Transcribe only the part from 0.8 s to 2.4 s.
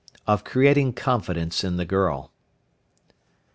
CONFIDENCE IN THE GIRL.